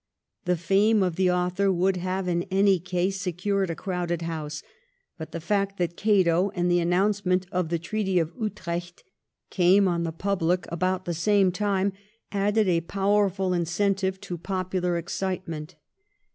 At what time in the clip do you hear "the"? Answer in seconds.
0.45-0.57, 1.15-1.29, 5.31-5.39, 6.71-6.79, 7.69-7.77, 10.03-10.11, 11.05-11.13